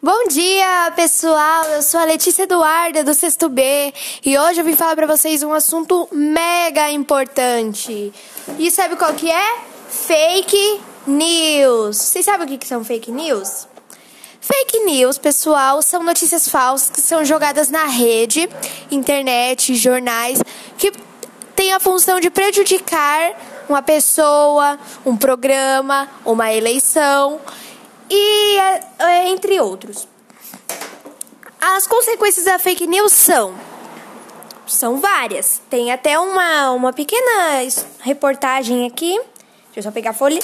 Bom 0.00 0.28
dia, 0.28 0.92
pessoal! 0.94 1.64
Eu 1.64 1.82
sou 1.82 1.98
a 1.98 2.04
Letícia 2.04 2.44
Eduarda, 2.44 3.02
do 3.02 3.12
Sexto 3.12 3.48
B, 3.48 3.92
e 4.24 4.38
hoje 4.38 4.60
eu 4.60 4.64
vim 4.64 4.76
falar 4.76 4.94
para 4.94 5.08
vocês 5.08 5.42
um 5.42 5.52
assunto 5.52 6.08
mega 6.12 6.88
importante. 6.88 8.12
E 8.60 8.70
sabe 8.70 8.94
qual 8.94 9.12
que 9.14 9.28
é? 9.28 9.56
Fake 9.88 10.80
news. 11.04 11.96
Vocês 11.96 12.24
sabem 12.24 12.46
o 12.46 12.58
que 12.58 12.64
são 12.64 12.84
fake 12.84 13.10
news? 13.10 13.66
Fake 14.40 14.84
news, 14.84 15.18
pessoal, 15.18 15.82
são 15.82 16.04
notícias 16.04 16.48
falsas 16.48 16.90
que 16.90 17.00
são 17.00 17.24
jogadas 17.24 17.68
na 17.68 17.86
rede, 17.86 18.48
internet, 18.92 19.74
jornais, 19.74 20.40
que 20.78 20.92
têm 21.56 21.72
a 21.72 21.80
função 21.80 22.20
de 22.20 22.30
prejudicar 22.30 23.32
uma 23.68 23.82
pessoa, 23.82 24.78
um 25.04 25.16
programa, 25.16 26.08
uma 26.24 26.52
eleição 26.52 27.40
e 28.10 28.58
é, 28.98 29.28
entre 29.28 29.60
outros. 29.60 30.08
As 31.60 31.86
consequências 31.86 32.44
da 32.44 32.58
fake 32.58 32.86
news 32.86 33.12
são 33.12 33.54
são 34.66 35.00
várias. 35.00 35.60
Tem 35.70 35.90
até 35.92 36.18
uma, 36.18 36.72
uma 36.72 36.92
pequena 36.92 37.62
reportagem 38.00 38.86
aqui. 38.86 39.18
Deixa 39.66 39.78
eu 39.78 39.82
só 39.82 39.90
pegar 39.90 40.10
a 40.10 40.14
folha. 40.14 40.38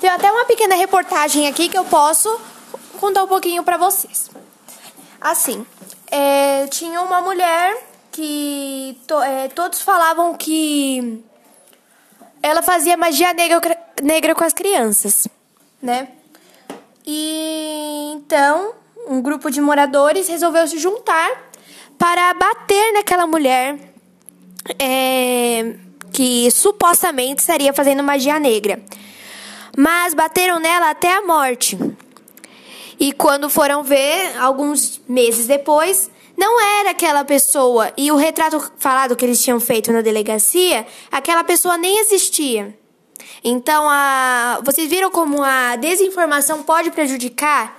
Tem 0.00 0.10
até 0.10 0.30
uma 0.30 0.44
pequena 0.44 0.74
reportagem 0.74 1.48
aqui 1.48 1.68
que 1.68 1.78
eu 1.78 1.84
posso 1.84 2.40
contar 3.00 3.24
um 3.24 3.28
pouquinho 3.28 3.62
para 3.62 3.76
vocês. 3.76 4.30
Assim, 5.20 5.66
é, 6.10 6.66
tinha 6.66 7.00
uma 7.00 7.20
mulher 7.20 7.76
que 8.10 8.98
to, 9.06 9.20
é, 9.22 9.48
todos 9.48 9.80
falavam 9.80 10.34
que 10.34 11.22
ela 12.42 12.62
fazia 12.62 12.96
magia 12.96 13.32
negra, 13.32 13.78
negra 14.02 14.34
com 14.34 14.44
as 14.44 14.52
crianças, 14.52 15.26
né? 15.80 16.08
E 17.06 18.12
então, 18.14 18.74
um 19.08 19.20
grupo 19.20 19.50
de 19.50 19.60
moradores 19.60 20.28
resolveu 20.28 20.66
se 20.66 20.78
juntar 20.78 21.50
para 21.98 22.32
bater 22.34 22.92
naquela 22.92 23.26
mulher 23.26 23.78
é, 24.78 25.74
que 26.12 26.50
supostamente 26.50 27.40
estaria 27.40 27.72
fazendo 27.72 28.02
magia 28.02 28.38
negra. 28.38 28.82
Mas 29.76 30.14
bateram 30.14 30.58
nela 30.58 30.90
até 30.90 31.12
a 31.12 31.22
morte. 31.22 31.78
E 32.98 33.12
quando 33.12 33.50
foram 33.50 33.82
ver, 33.82 34.36
alguns 34.38 35.00
meses 35.08 35.46
depois, 35.46 36.10
não 36.36 36.60
era 36.80 36.90
aquela 36.90 37.24
pessoa. 37.24 37.92
E 37.96 38.12
o 38.12 38.16
retrato 38.16 38.72
falado 38.78 39.16
que 39.16 39.24
eles 39.24 39.42
tinham 39.42 39.58
feito 39.58 39.92
na 39.92 40.02
delegacia, 40.02 40.86
aquela 41.10 41.42
pessoa 41.42 41.76
nem 41.76 41.98
existia. 41.98 42.76
Então, 43.44 43.88
a, 43.88 44.60
vocês 44.64 44.88
viram 44.88 45.10
como 45.10 45.42
a 45.42 45.76
desinformação 45.76 46.62
pode 46.62 46.90
prejudicar 46.90 47.78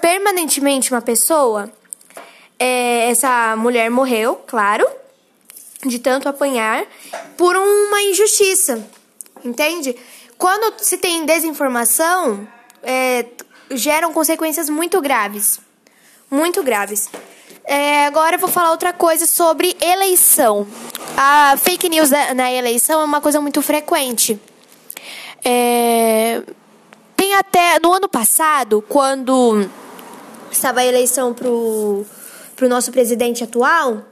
permanentemente 0.00 0.92
uma 0.92 1.02
pessoa? 1.02 1.70
É, 2.58 3.10
essa 3.10 3.56
mulher 3.56 3.90
morreu, 3.90 4.36
claro, 4.46 4.86
de 5.86 5.98
tanto 5.98 6.28
apanhar, 6.28 6.84
por 7.36 7.56
uma 7.56 8.02
injustiça, 8.02 8.86
entende? 9.44 9.96
Quando 10.36 10.82
se 10.82 10.98
tem 10.98 11.24
desinformação, 11.24 12.46
é, 12.82 13.26
geram 13.70 14.12
consequências 14.12 14.68
muito 14.68 15.00
graves. 15.00 15.60
Muito 16.30 16.62
graves. 16.62 17.08
É, 17.64 18.06
agora 18.06 18.36
eu 18.36 18.40
vou 18.40 18.48
falar 18.48 18.70
outra 18.70 18.92
coisa 18.92 19.26
sobre 19.26 19.76
eleição. 19.80 20.66
A 21.16 21.56
fake 21.56 21.88
news 21.88 22.10
na 22.10 22.52
eleição 22.52 23.00
é 23.00 23.04
uma 23.04 23.20
coisa 23.20 23.40
muito 23.40 23.60
frequente. 23.62 24.40
É, 25.44 26.42
tem 27.16 27.34
até 27.34 27.78
no 27.80 27.92
ano 27.92 28.08
passado, 28.08 28.84
quando 28.88 29.68
estava 30.50 30.80
a 30.80 30.86
eleição 30.86 31.32
para 31.32 31.48
o 31.48 32.04
nosso 32.68 32.90
presidente 32.90 33.44
atual, 33.44 34.04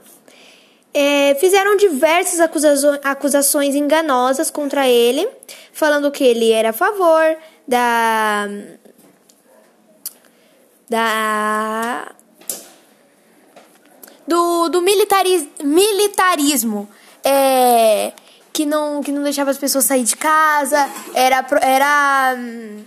é, 0.93 1.35
fizeram 1.35 1.75
diversas 1.77 2.39
acusações, 2.39 2.99
acusações 3.03 3.75
enganosas 3.75 4.49
contra 4.49 4.87
ele, 4.87 5.27
falando 5.71 6.11
que 6.11 6.23
ele 6.23 6.51
era 6.51 6.71
a 6.71 6.73
favor 6.73 7.37
da. 7.67 8.47
da. 10.89 12.11
do, 14.27 14.69
do 14.69 14.81
militaris, 14.81 15.47
militarismo. 15.63 16.89
É, 17.23 18.13
que 18.59 18.65
não, 18.65 19.01
que 19.01 19.09
não 19.09 19.23
deixava 19.23 19.51
as 19.51 19.57
pessoas 19.57 19.85
sair 19.85 20.03
de 20.03 20.17
casa, 20.17 20.77
era, 21.13 21.45
era 21.61 22.35
hum, 22.37 22.83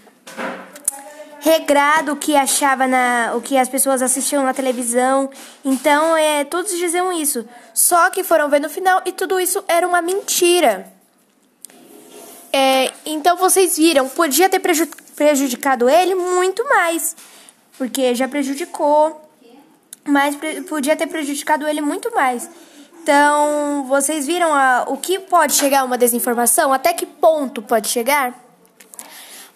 regrado 1.41 2.12
o 2.12 2.16
que 2.16 2.37
achava 2.37 2.87
na 2.87 3.33
o 3.34 3.41
que 3.41 3.56
as 3.56 3.71
pessoas 3.71 4.03
assistiam 4.03 4.44
na 4.44 4.53
televisão. 4.53 5.31
Então, 5.65 6.15
é, 6.15 6.44
todos 6.44 6.77
diziam 6.77 7.11
isso. 7.11 7.49
Só 7.72 8.11
que 8.11 8.22
foram 8.22 8.50
ver 8.50 8.61
no 8.61 8.69
final 8.69 9.00
e 9.06 9.12
tudo 9.12 9.41
isso 9.41 9.65
era 9.66 9.88
uma 9.88 10.03
mentira. 10.03 10.93
É, 12.53 12.93
então 13.06 13.38
vocês 13.38 13.78
viram, 13.78 14.11
podia 14.11 14.50
ter 14.50 14.61
prejudicado 15.16 15.88
ele 15.88 16.15
muito 16.15 16.62
mais, 16.69 17.16
porque 17.78 18.15
já 18.15 18.28
prejudicou, 18.28 19.27
mas 20.05 20.37
podia 20.69 20.94
ter 20.94 21.06
prejudicado 21.06 21.66
ele 21.66 21.81
muito 21.81 22.15
mais. 22.15 22.47
Então, 23.02 23.84
vocês 23.88 24.28
viram 24.28 24.54
a, 24.54 24.84
o 24.86 24.96
que 24.96 25.18
pode 25.18 25.54
chegar 25.54 25.84
uma 25.84 25.98
desinformação? 25.98 26.72
Até 26.72 26.92
que 26.92 27.04
ponto 27.04 27.60
pode 27.60 27.88
chegar? 27.88 28.32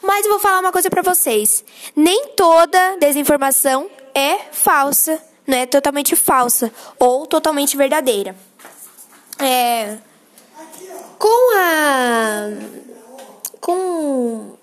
Mas 0.03 0.25
eu 0.25 0.33
vou 0.33 0.41
falar 0.41 0.59
uma 0.59 0.73
coisa 0.73 0.91
para 0.91 1.01
vocês. 1.01 1.65
Nem 1.95 2.31
toda 2.37 2.97
desinformação 2.99 3.89
é 4.13 4.39
falsa, 4.51 5.23
não 5.47 5.59
é 5.59 5.65
totalmente 5.65 6.17
falsa 6.17 6.73
ou 6.99 7.25
totalmente 7.25 7.77
verdadeira. 7.77 8.35
É, 9.39 9.97
com 11.17 11.57
a 11.57 12.49
com 13.61 14.57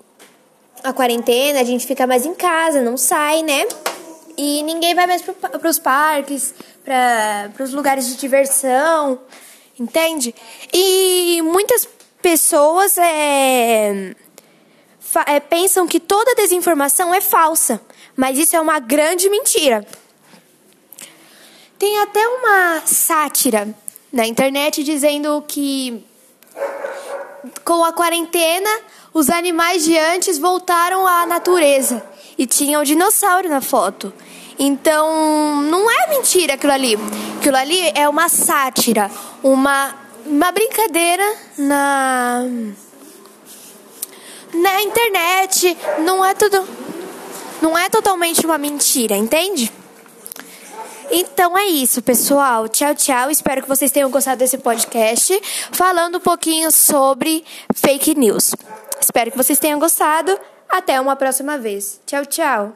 a 0.82 0.92
quarentena, 0.92 1.60
a 1.60 1.64
gente 1.64 1.86
fica 1.86 2.06
mais 2.06 2.26
em 2.26 2.34
casa, 2.34 2.82
não 2.82 2.98
sai, 2.98 3.42
né? 3.42 3.66
E 4.36 4.62
ninguém 4.62 4.94
vai 4.94 5.06
mais 5.06 5.22
para 5.22 5.68
os 5.68 5.78
parques, 5.78 6.54
para 6.84 7.62
os 7.62 7.72
lugares 7.72 8.06
de 8.06 8.16
diversão, 8.16 9.20
entende? 9.78 10.34
E 10.72 11.40
muitas 11.42 11.88
pessoas 12.20 12.98
é, 12.98 14.14
é, 15.26 15.40
pensam 15.40 15.86
que 15.86 16.00
toda 16.00 16.34
desinformação 16.34 17.14
é 17.14 17.20
falsa, 17.20 17.80
mas 18.16 18.38
isso 18.38 18.56
é 18.56 18.60
uma 18.60 18.80
grande 18.80 19.28
mentira. 19.28 19.86
Tem 21.78 21.98
até 21.98 22.26
uma 22.26 22.82
sátira 22.86 23.74
na 24.12 24.26
internet 24.26 24.82
dizendo 24.82 25.44
que 25.46 26.04
com 27.64 27.84
a 27.84 27.92
quarentena 27.92 28.70
os 29.12 29.30
animais 29.30 29.84
de 29.84 29.96
antes 29.96 30.38
voltaram 30.38 31.06
à 31.06 31.24
natureza 31.24 32.04
e 32.36 32.46
tinha 32.46 32.80
o 32.80 32.84
dinossauro 32.84 33.48
na 33.48 33.60
foto. 33.60 34.12
Então, 34.58 35.62
não 35.62 35.90
é 35.90 36.08
mentira 36.08 36.54
aquilo 36.54 36.72
ali. 36.72 36.98
Aquilo 37.38 37.56
ali 37.56 37.92
é 37.94 38.08
uma 38.08 38.28
sátira, 38.28 39.10
uma, 39.42 39.94
uma 40.26 40.52
brincadeira 40.52 41.24
na 41.58 42.44
na 44.52 44.82
internet. 44.82 45.76
Não 46.04 46.24
é 46.24 46.34
tudo 46.34 46.64
não 47.60 47.78
é 47.78 47.88
totalmente 47.88 48.44
uma 48.44 48.58
mentira, 48.58 49.16
entende? 49.16 49.72
Então 51.10 51.56
é 51.56 51.66
isso, 51.66 52.02
pessoal. 52.02 52.68
Tchau, 52.68 52.94
tchau. 52.94 53.30
Espero 53.30 53.62
que 53.62 53.68
vocês 53.68 53.90
tenham 53.90 54.10
gostado 54.10 54.38
desse 54.38 54.58
podcast 54.58 55.38
falando 55.72 56.18
um 56.18 56.20
pouquinho 56.20 56.70
sobre 56.70 57.44
fake 57.74 58.14
news. 58.14 58.54
Espero 59.00 59.30
que 59.30 59.36
vocês 59.36 59.58
tenham 59.58 59.78
gostado. 59.78 60.38
Até 60.68 61.00
uma 61.00 61.14
próxima 61.14 61.58
vez. 61.58 62.00
Tchau, 62.06 62.24
tchau. 62.26 62.74